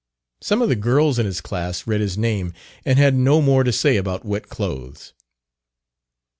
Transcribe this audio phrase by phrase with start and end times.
[0.41, 2.53] Some of the girls in his class read his name,
[2.83, 5.13] and had no more to say about wet clothes.